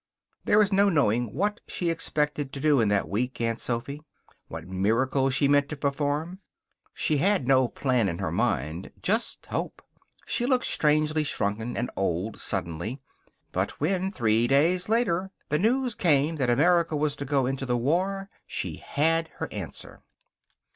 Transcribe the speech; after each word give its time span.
There 0.45 0.59
is 0.63 0.73
no 0.73 0.89
knowing 0.89 1.31
what 1.31 1.59
she 1.67 1.91
expected 1.91 2.51
to 2.53 2.59
do 2.59 2.79
in 2.81 2.87
that 2.89 3.07
week, 3.07 3.39
Aunt 3.39 3.59
Sophy; 3.59 4.01
what 4.47 4.67
miracle 4.67 5.29
she 5.29 5.47
meant 5.47 5.69
to 5.69 5.77
perform. 5.77 6.39
She 6.91 7.17
had 7.17 7.47
no 7.47 7.67
plan 7.67 8.09
in 8.09 8.17
her 8.17 8.31
mind. 8.31 8.91
Just 9.03 9.45
hope. 9.45 9.83
She 10.25 10.47
looked 10.47 10.65
strangely 10.65 11.23
shrunken 11.23 11.77
and 11.77 11.91
old, 11.95 12.39
suddenly. 12.39 12.99
But 13.51 13.79
when, 13.79 14.09
three 14.11 14.47
days 14.47 14.89
later, 14.89 15.29
the 15.49 15.59
news 15.59 15.93
came 15.93 16.37
that 16.37 16.49
America 16.49 16.95
was 16.95 17.15
to 17.17 17.23
go 17.25 17.45
into 17.45 17.67
the 17.67 17.77
war 17.77 18.27
she 18.47 18.77
had 18.77 19.27
her 19.35 19.47
answer. 19.53 20.01